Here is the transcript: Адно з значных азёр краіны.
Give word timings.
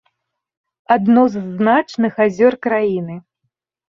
Адно 0.95 1.25
з 1.33 1.43
значных 1.49 2.13
азёр 2.25 2.57
краіны. 2.67 3.19